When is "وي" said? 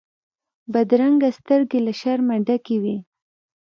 2.83-2.97